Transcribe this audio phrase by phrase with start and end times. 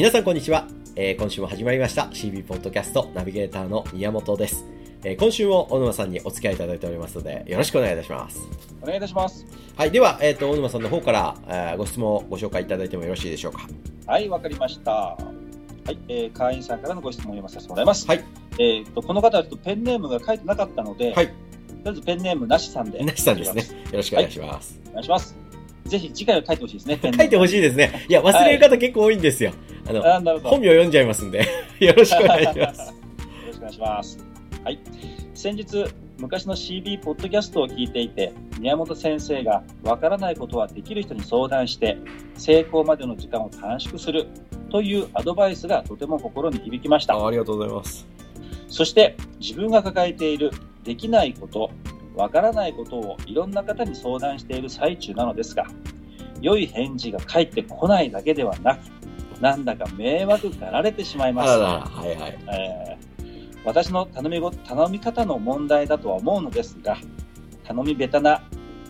[0.00, 4.64] 皆さんこんにちは、えー今週も始まりました CB ポッドキャストナビゲーターの宮本です、
[5.04, 8.40] えー今週も小沼さんにお付き合いいただいておりますのでよろしくお願いいたします
[8.80, 9.44] お願いいたします。
[9.76, 13.68] はいでは、えー、と小沼さんの方から、えーご質問をご紹介いただいてもよろしいでしょうか？
[14.06, 14.90] はい、わかりました。
[14.90, 15.18] は
[15.90, 18.06] い、えー、会員さんからのご質問を読まさせてもらいます。
[18.06, 18.24] はい。
[18.58, 21.34] えー、と、この方はちょっとペンネームが書いてなかったので、はいとり
[21.84, 23.04] あえずペンネームなしさんで。
[23.04, 23.66] なしさんですね。
[23.90, 25.36] よろしくお願いします、お願いします。
[25.84, 27.00] ぜひ次回は書いてほしいですね。
[27.02, 29.52] 書いてほしいですねいや忘れる方結構多いんですよ、
[29.98, 30.38] あの。
[30.40, 31.46] 本名読んじゃいますんで
[31.80, 34.18] よろしくお願いしますよろしくお願いします。
[34.64, 34.78] はい。
[35.34, 35.86] 先日、
[36.18, 41.96] 昔の CB ポッドキャストを聞いていて、宮本先生がわからないことはできる人に相談して、
[42.36, 44.26] 成功までの時間を短縮する
[44.70, 47.14] というアドバイスがとても心に響きました。
[47.14, 48.06] あありがとうございます
[48.68, 50.50] そして自分が抱えている
[50.84, 51.70] できないこと、
[52.14, 55.66] わからないことをいろんな方に相談している最中なのですが、
[56.40, 58.80] 良い返事が返ってこないだけではなく、
[59.40, 61.52] なんだか迷惑がられてしまいます。
[61.52, 63.10] あららはいはいえー
[63.64, 66.96] 私の頼みご頼み方の問題だとは思うのですが、
[67.64, 68.42] 頼み下手な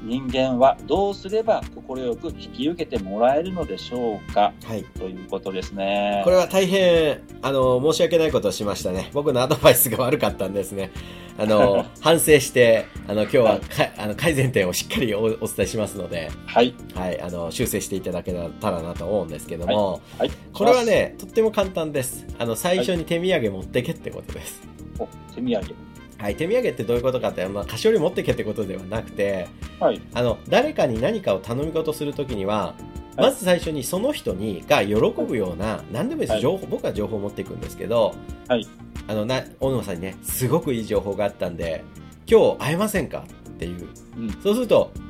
[0.03, 4.53] 人間はどうすれば快く引き受けてもらえるのでしょうか？
[4.65, 6.23] はいということですね。
[6.25, 9.11] これは大変、あの、申し訳ないことをしましたね。
[9.13, 10.91] 僕のアドバイスが悪かったんですね。
[11.39, 16.75] あの、 反省して、あの、今日はかあの改善点をしっかりおお伝えしますので、はい。
[16.95, 20.31] はい、あの、修正していただけたらなと思うんですけども、はい。
[20.53, 22.27] これはね、とっても簡単です。
[22.39, 24.61] あの、最初に手土産持ってけってことです。
[24.99, 25.90] お、手土産。
[26.21, 29.49] はい、手土産ってどういうことかって、まあ、菓子折り持ってけってことではなくて、
[29.81, 30.03] はい。
[30.13, 32.83] あの、誰かに何かを頼み事するときには、はい
[33.17, 38.15] まず最初にその人にが喜ぶような、何でもいいです、はい情報、僕は情報を持っていくんですけど、
[38.49, 38.67] はい
[39.09, 41.85] あの、な、大野さんにね、すごくいい情報があったんで、
[42.27, 43.25] 今日会えませんか？
[43.51, 43.89] っていう。
[44.17, 44.31] うん。
[44.43, 45.10] そうすると、会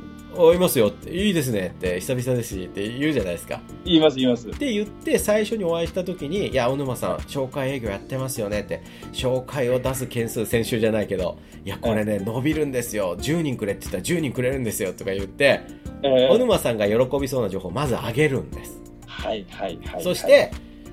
[0.55, 3.61] いますよって、いいですねって、久々ですしって言うじゃないですか。
[3.85, 4.49] 言います、言います。
[4.49, 8.83] って言って、最初にお会いした時に、いや、小沼さん、紹介営業やってますよねって、
[9.13, 13.17] 紹介を出す件数、先週じゃないけど、いや、これね、伸びるんですよ。
[13.17, 15.61] 10人くれって言ったら10人くれるんですよとか言って、
[16.03, 18.81] え小沼さんが喜びそうな情報をまずあげるんです。
[19.07, 20.03] はい、はい、はい。
[20.03, 20.51] そして、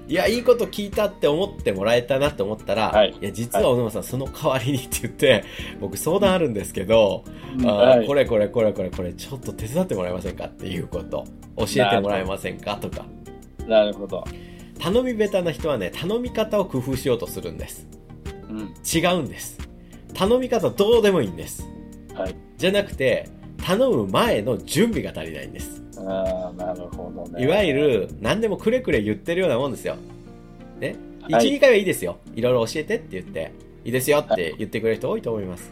[0.07, 5.43] いや、いいこと聞いたって思ってもらえたなって思ったら、はいいや、実は小沼さん、その代わりにって言って、
[5.81, 7.23] 僕相談あるんですけど、
[7.63, 11.25] はいこれこれこれこれこれ、ちょっと手伝ってもらえませんかっていうこと、
[11.57, 13.05] 教えてもらえませんかとか。
[13.67, 14.23] なるほど。
[14.79, 17.87] 頼み下手な人はね、頼み方を工夫しようとするんです。
[18.49, 18.73] うん。
[18.85, 19.57] 違うんです。
[20.13, 21.67] 頼み方どうでもいいんです。
[22.13, 22.35] はい。
[22.57, 23.27] じゃなくて、
[23.63, 25.83] 頼む前の準備が足りないんです。
[26.05, 27.43] ああ、なるほどね。
[27.43, 29.95] いわゆる、何でもくれくれ言ってるようなもんですよ。
[30.79, 30.95] ね
[31.27, 32.17] ？1、はい2回はいいですよ。
[32.35, 33.51] いろいろ教えてって言って、
[33.85, 35.71] いいですよって言ってくれる人多いと思います。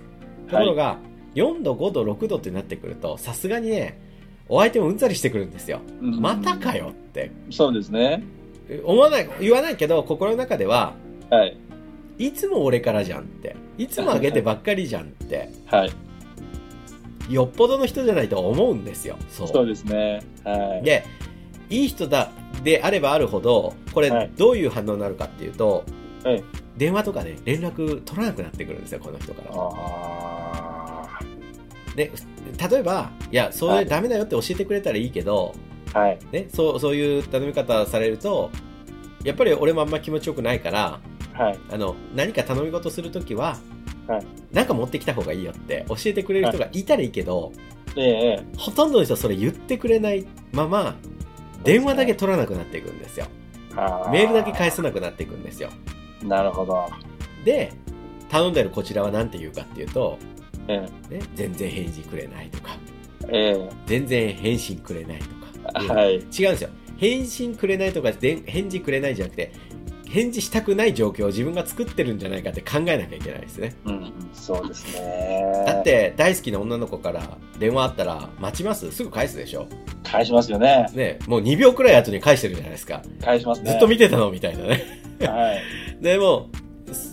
[0.50, 0.98] ところが、
[1.36, 4.00] 4度、5度、6度ってなってくると、さすがにね、
[4.48, 5.80] お相手もうんざりしてくるんですよ。
[6.02, 7.32] うんまたかよって。
[7.50, 8.24] そうですね。
[8.84, 10.94] 思わない、言わないけど、心の中では、
[11.30, 11.58] はい。
[12.18, 13.56] いつも俺からじゃんって。
[13.78, 15.50] いつもあげてばっかりじゃんって。
[15.66, 15.92] はい。
[17.30, 19.18] よっぽどの人じゃないと思うんですよ。
[19.30, 19.48] そう。
[19.48, 20.22] そうですね。
[20.44, 20.86] はい。
[20.86, 21.06] で、
[21.70, 22.32] いい人だ、
[22.64, 25.84] であればあるほど、これはい、どういう反応になるかっていうと、
[26.24, 26.44] はい
[26.78, 29.50] 電話とかで連絡取らなくなってくるんですよ、この人から。
[29.54, 31.20] あ
[31.96, 32.12] で、
[32.70, 35.56] 例えば、いや、そはいれダメだよって教えてくれたらいいけど、
[35.94, 36.00] あ。
[36.00, 36.20] はい。
[36.32, 38.52] ね、そう、そういう頼み方されると、
[39.24, 41.00] やっぱり俺もあんま気持ちよくないから、
[41.34, 41.60] はい。
[41.72, 43.58] あの、何か頼み事するときは、
[44.08, 47.52] はいなんか持ってきた方がいいよって教えてくれる人がいたらいいけど、
[47.98, 50.96] えええほとんどの人はそれ言ってくれないまま、
[51.64, 53.28] 電話だけ取らなくなっていくんですよ。
[54.12, 55.70] メールだけ返さなくなっていくんですよ。
[56.24, 56.86] なるほど。
[57.44, 57.74] で、
[58.30, 60.18] 頼んでるこちらは何て言うかっていうと、
[60.68, 60.80] え
[61.10, 62.78] ね、全然返事くれないとか、
[63.28, 63.56] え。
[63.58, 65.26] え全然返信くれないと
[65.72, 65.84] か。
[65.84, 65.88] え。
[65.88, 66.14] はい。
[66.14, 66.70] 違うんですよ。
[66.98, 69.52] 返信くれないとか、で返事くれないじゃなくて、
[70.08, 73.76] 返事したくない状況を自分が作ってるんじゃないかって考えなきゃいけないですね。
[73.86, 74.14] うん。
[74.34, 75.64] そうですね。
[75.66, 78.92] だっ、て、大好きな女の子から電話あったら、待ちます？
[78.92, 79.68] すぐ返すでしょ？
[80.04, 80.90] 返しますよね。
[80.94, 83.02] ね、もう2秒くらい後に返してるじゃないですか。
[83.22, 83.72] 返しますね。
[83.72, 84.84] ずっと見てたのみたいなね。
[85.22, 85.64] はい。
[86.02, 86.50] でも、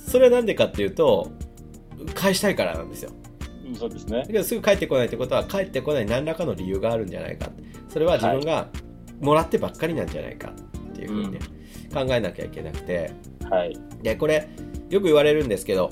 [0.06, 1.30] それはなんでかっていうと、
[2.14, 3.10] 返したいからなんですよ。
[3.66, 4.26] うんそうですねだ。
[4.26, 7.48] けどすぐ帰ってこないってことは、帰ってこない何らかの理由があるんじゃないか。
[7.88, 8.68] それは自分が
[9.20, 10.52] もらってばっかりなんじゃないか
[10.90, 11.38] っていうふうにね、
[11.92, 13.12] 考えなきゃいけなくて。
[13.50, 13.76] はい。
[14.02, 14.48] で、これ、
[14.90, 15.90] よく言われるんですけど、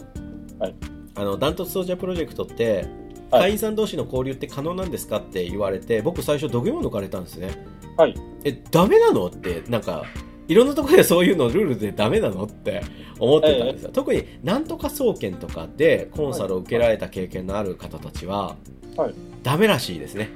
[0.59, 0.75] はい
[1.15, 2.87] あの、ダントツソージャープロジェクトって、
[3.31, 7.65] はい会員さん同士の交流って可能なんですかって言われて、僕最初、土下座抜かれたんですね。
[7.97, 8.15] はい。
[8.43, 9.27] え、ダメなの？
[9.27, 10.05] って、なんか、
[10.49, 12.43] いろんなところでそういうのルールでダメなの？
[12.43, 12.83] って
[13.21, 13.91] 思ってたんですよ。
[13.93, 18.57] 特になんとか総研とかでコンサルを受けられた経験のある方たちは、
[18.97, 19.15] はい
[19.45, 20.29] ダメらしいですね。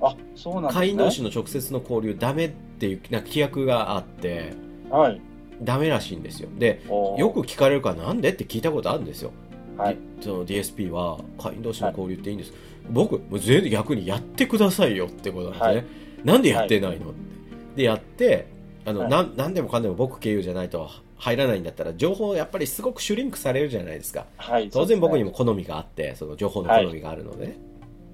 [0.00, 0.68] あ、そうなんね。
[0.72, 4.54] 会員同士の直接の交流ダメっていうなんか規約があって、
[4.96, 5.20] はい。
[5.62, 6.48] ダメらしいんですよ。
[6.58, 6.82] で
[7.18, 9.30] よく聞かれるからなんでって聞いたことあるんですよ、
[9.76, 9.96] はい。
[10.20, 12.52] その DSP は会員同士の交流っていいんです、
[12.90, 15.84] 僕もう全然逆にやってくださいよってことなんですね、はい。
[16.24, 17.10] なんでやってないの？
[17.10, 18.46] ってでやって
[18.84, 19.10] あの、はい。
[19.10, 24.26] なんなんでもかんでも僕経由じゃないと入らないんだったら情報やっぱりすごくシュリンクされるじゃないですか。
[24.36, 24.68] はい。
[24.70, 25.30] 当然僕にも。
[25.30, 27.58] も好みがあってその情報の好みがあるのでね、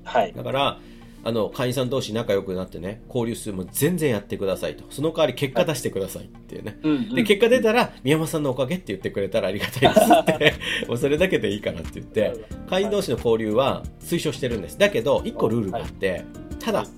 [0.05, 0.33] はい。
[0.35, 0.79] だから
[1.25, 4.85] あの会員さん同士仲良くなってね交流数も全然やってくださいと。
[4.91, 7.15] その代わり結果出してくださいっていうね、うんうん。
[7.15, 10.55] で結果出たら宮本さんのおかげって言ってくれたらありがたいですって。
[10.89, 14.79] もうそれだけでいいからって言って会員同士の交流は推奨してるんです。
[14.79, 16.25] だけど1個ルールがあって
[16.61, 16.89] ただはい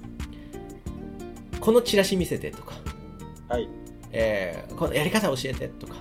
[1.61, 2.73] このチラシ見せてとか、
[3.49, 3.69] はい。
[4.13, 5.97] えーこのやり方教えてとか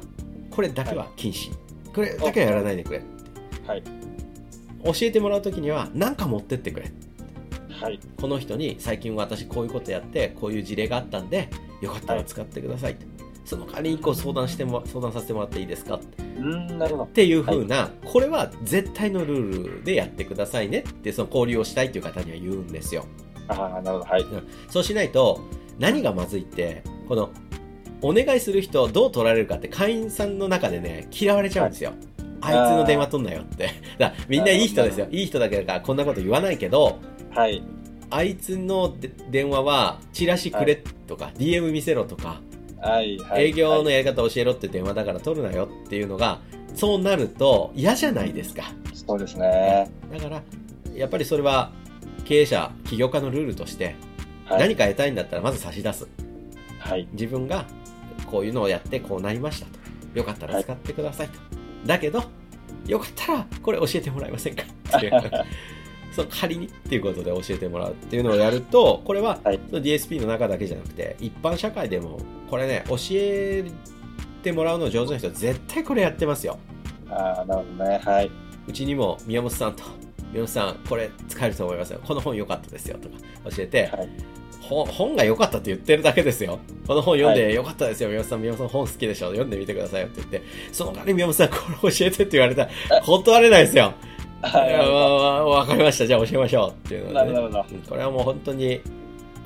[0.49, 1.51] これだけは禁止。
[1.93, 3.01] これだけはやらないでくれ
[3.67, 3.83] はい。
[4.85, 6.91] 教えてもらう時には何か持ってってくれ
[7.79, 7.99] はい。
[8.19, 11.49] この人に最近私こういうことやってこういう事例があったんで
[11.81, 12.93] よかったら使ってください。
[12.93, 13.05] って、
[13.45, 15.95] その代わりに1個相談しても相談させてもらっていいですか？
[15.95, 15.99] っ
[16.37, 17.05] うん、なるほど。
[17.07, 23.05] ていう風な、これは絶対のルールでやってくださいねってその交流をしたいっていう方には言うんですよ。
[23.47, 24.11] ああ、なるほど。
[24.11, 24.25] はい。
[24.69, 25.41] そうしないと
[25.79, 27.31] 何がまずいってこの
[28.01, 31.91] お願いする人をどう取られるかって会員さんの中でね嫌われちゃうんですよ、
[32.41, 33.71] あいつの電話取んなよって。
[33.97, 35.07] だみんないい人ですよ。
[35.11, 36.99] いい人だけだからこんなこと言わないけど
[37.31, 37.63] はい。
[38.11, 40.75] あいつので電話はチラシくれ
[41.07, 42.41] とか、DM 見せろとか、
[42.81, 43.17] はい。
[43.19, 43.45] はい。
[43.49, 46.39] 営業のやり方教えろって電話だから取るなよっていうのが
[46.75, 49.89] そうなると嫌じゃないですかそうですね。
[50.11, 50.41] だから
[50.95, 51.71] やっぱりそれは
[52.25, 53.95] 経営者起業家のルールとして
[54.45, 54.59] はい。
[54.59, 56.07] 何か得たいんだったらまず差し出す
[56.79, 57.07] はい。
[57.11, 57.65] 自分が
[58.29, 59.79] こういうのをやってこうなりましたと
[60.17, 61.39] よかったら使ってくださいと、
[61.85, 62.23] だけど
[62.87, 64.63] よかったらこれ教えてもらえませんか
[64.97, 65.11] っていう
[66.11, 72.19] その仮にっていうことで教えてもらうっていうのをやるとこれははいその DSP の中だけじゃなくて一般社会でも
[72.49, 73.65] これね教え
[74.43, 76.57] てもらうの上手な人は絶対これやってますよ
[77.11, 77.99] ああ、なるほどね。
[78.03, 78.31] はい。
[78.67, 79.83] うちにも宮本さんと
[80.31, 83.15] 宮本さんこれ使えると思いますよこの本良かったですよとか
[83.55, 84.09] 教えて、はい。
[84.61, 86.59] 本本が良かったって言ってるだけですよ。
[86.85, 91.55] この本読んで良かったですよ、宮本さん、宮本さん本好きでしょ、読んでみてくださいよって言って、その代わり宮本さん、こ
[91.87, 93.93] れ教えてって言われたら、断れないですよ。
[94.41, 95.49] はい。
[95.49, 97.65] わかりました、じゃあ教えましょうっていうので、ね、なるほど。
[97.71, 98.81] うんこれはもう本当に、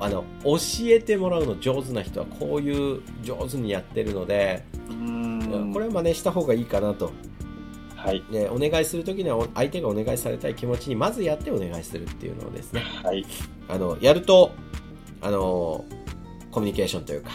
[0.00, 0.56] あの、教
[0.86, 5.72] えてもらうの上手な人はこういう上手にやってるので、うーん。
[5.72, 7.12] これは真似した方がいいかなと。
[7.96, 8.22] はい。
[8.30, 13.24] ね、お願いするときには相手がお願いされたい気持ちにまずやってお願いするっていうのをですね、はい。
[13.68, 14.52] あの、やると、
[15.22, 15.84] あの、
[16.50, 17.30] コミュニケーションというか、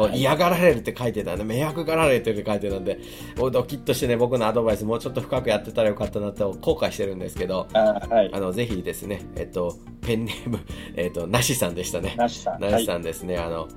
[0.00, 2.98] こうはい嫌がられるって書いてたんで、迷惑がられてるって書いてたんで、
[3.38, 8.30] おドキッとしてね、僕のアドバイスもうちょっと深くやってたらよかったなと後悔してるんですけど、あーはい。
[8.32, 10.60] あの、ぜひですね、えっと、ペンネーム、
[10.96, 12.14] えっと、なしさんでしたね。
[12.16, 12.60] なしさん。
[12.60, 13.68] なしさんですね、あの、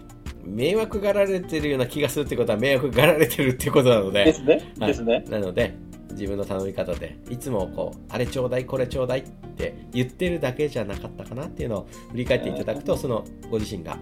[0.46, 4.28] 迷惑がられてるような気がするってことは迷惑がられてるってことなので、はい。
[4.28, 4.74] ですね。
[4.80, 5.26] はいですね。
[5.30, 5.74] なので
[6.14, 13.98] 自分の頼み方でいつもこうあれちょうだいこれちょうだいって言ってるだけじゃなかったかなっていうのを振り返っていただくとそのご自身が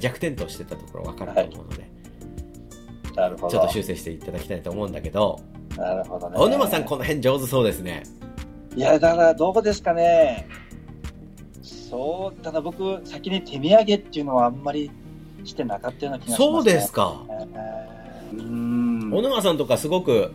[0.00, 1.90] 弱点としてたところ分かると思うので、
[3.14, 3.50] なるほど。
[3.50, 5.40] ちょっと修正していただきたいと思うんだけど
[5.76, 6.36] なるほどね。
[6.36, 8.02] 小沼さんこの辺上手そうですね
[8.76, 10.46] いや、だからどうですかね。
[11.62, 14.90] そう、ただ僕、先に手土産っていうのはあんまり
[15.44, 16.46] してなかったような気がします、ね。
[16.46, 18.38] そうですかえー。
[18.38, 19.10] うーん。
[19.10, 20.32] 小沼さんとかすごく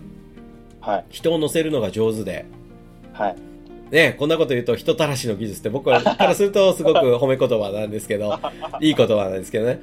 [0.81, 1.05] はい。
[1.10, 2.45] 人を乗せるのが上手で
[3.13, 3.36] はい。
[3.93, 8.39] ね、こんなこと言うと人たらしの技術って僕からするとすごく 褒め言葉なんですけど
[8.81, 9.81] いい言葉なんですけどね。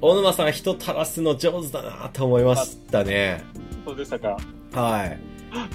[0.00, 3.44] 大沼さんは人たらすの上手だなと思いましたね。
[3.86, 4.36] そうでしたか。
[4.72, 5.18] はい。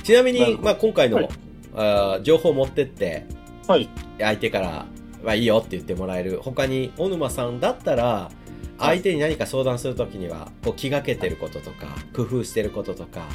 [0.03, 1.29] ちなみに、まあ、今回の、はい。
[1.75, 3.25] あー情報を持ってって
[3.69, 3.87] はい。
[4.19, 4.85] 相手から、
[5.23, 6.41] まあ、いいよって言ってもらえる。
[6.43, 8.29] 他に小沼さんだったら
[8.77, 13.27] 相手に何か相談するときにはこう気がけてることとか工夫してることとか、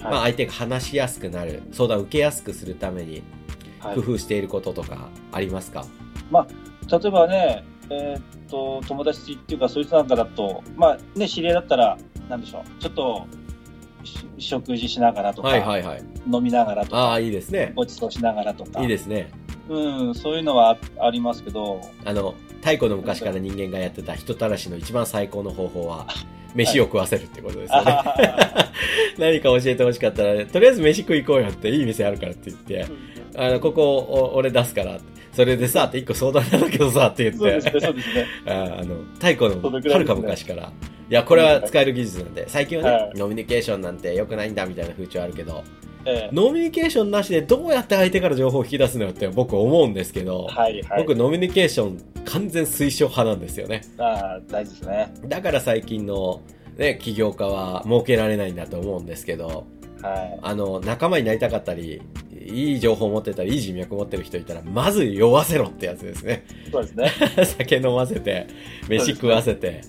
[0.00, 0.22] まあ、はい。
[0.30, 3.22] 相手が話しやすくなる相談を受けやすくするためにはい
[3.94, 5.84] 工夫していることとかありますか、
[6.90, 13.26] 例えばね、えーっと、友達っていうか、そいつなんかだと、まあね、知り合いだったら、なんでしょう、ちょっと、
[14.04, 16.02] し食事しながらとか、はいはいはい。
[16.30, 17.72] 飲みながらとか、ああいいですね。
[17.74, 19.30] ごちそうしながらとか、いいですね。
[19.68, 26.06] うん、そういうのはあありますけど、あの太古の昔から人間がやってた人たらしの一番最高の方法は
[26.54, 28.72] 飯を食わせるってことですよね、あ
[29.18, 32.86] 何か教えてほしかったら、とりあえず飯食い行こうよっていい店あるからって言って、
[33.36, 34.98] あの、ここお俺出すから、
[35.32, 38.26] それでさ、って一個相談なんだけどさ、って言って、そうですね、そうですね。
[38.46, 40.72] あ あの、太古のはるか昔から、
[41.10, 43.12] いや、これは使える技術なんで、最近はね、はい。
[43.14, 45.62] ノミニケーションなんて良くないんだみたいな風潮あるけど、
[46.06, 51.02] ええノミニケーションなしでどうやって相手から情報を引き出すのよって僕思うんですけど、はいはい。
[51.02, 53.82] 僕ノミニケーション完全推奨派なんですよね。
[53.98, 55.12] ああ、大事ですね。
[55.26, 56.40] だから最近の
[56.76, 59.66] ね、起業家は儲けられないんだと思うんですけど、
[60.02, 60.38] はい。
[60.42, 66.44] あの、仲間になりたかったり、いい情報を持ってたり、いい人脈持ってる人いたら、まず酔わせろってやつですね。
[66.70, 67.10] そうですね。
[67.44, 68.46] 酒飲ませて、
[68.88, 69.82] 飯食わせて、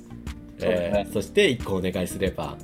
[0.58, 2.58] そうですねえーそして一個お願いすれば、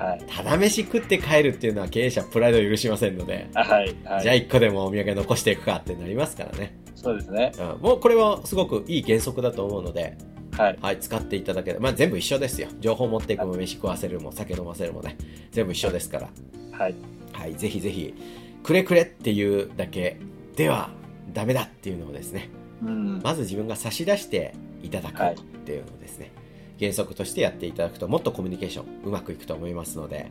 [0.00, 0.24] はい。
[0.26, 3.96] ただ飯食って帰るっていうのは経営者プライドを許しませんので、はい。
[4.04, 4.22] はい。
[4.22, 6.74] じゃあ一個でもお土産残していくかってなりますからね。
[6.94, 7.52] そうですね。
[7.58, 10.16] うん、もうこれはすごくいい原則だと思うので、
[10.56, 10.78] はい。
[10.80, 12.68] はい、使っていただければ、まあ全部一緒ですよ。
[12.80, 15.18] 情報持っていくも飯食わせるも酒飲ませるもね、
[15.52, 16.28] 全部一緒ですから。
[16.72, 16.94] はい。
[17.32, 18.14] はい、ぜひぜひ、
[18.62, 20.18] くれくれっていうだけ
[20.56, 20.90] では
[21.32, 22.50] ダメだっていうのをですね、
[22.82, 23.20] うん。
[23.22, 26.32] まず自分が差し出していただくはいっていうのをですね、
[26.80, 30.30] 原則としてやっていただくともっとコミュニケーションうまくいくと思いますので、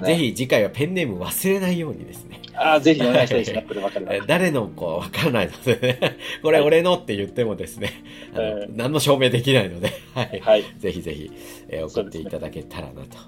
[0.00, 0.06] ね。
[0.06, 0.14] ぜ。
[0.16, 3.52] ひ次回はペンネーム忘れないようにですね、ああ、ぜひお願いしたいです。
[4.26, 7.90] 誰のこうわからないのでね、 これ俺のって言ってもですね、
[8.34, 10.64] あのええ何の証明できないので、はい、はい。
[10.78, 11.30] ぜひぜひ、
[11.68, 13.18] えー送っていただけたらなと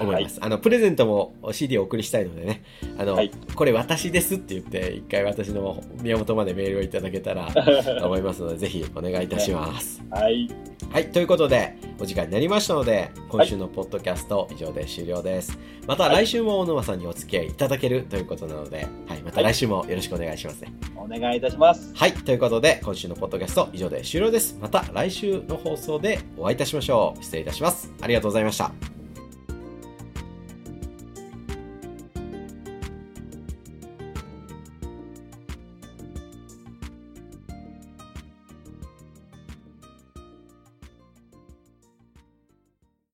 [0.00, 0.38] 思いはます。
[0.42, 2.62] あの、プレゼントも CD をお送りしたいのでね、
[2.98, 7.60] あの、はいこれ私ですって言って、一回私の宮本までメールをいただけたらと
[8.06, 10.02] 思いますので、ぜひお願いいたします。
[10.10, 10.48] はい。
[10.90, 15.58] はい、ということで、お時間になりましたので、今週のポッドキャスト以上で終了です。
[15.86, 20.72] また来週も大沼さんにお付き合いいただけるということなので、はい、また来週もよろしくお願いしますね。
[20.96, 21.92] お願いいたします。
[21.94, 24.58] はい、ということで、今週のポッドキャスト以上で終了です。
[24.60, 27.22] また来週の放送でお会いいたしましょう。
[27.22, 27.92] 失礼いたします。
[28.00, 28.93] ありがとうございました。